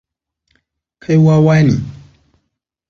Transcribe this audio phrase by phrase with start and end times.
[1.03, 1.73] Kai wawa ne.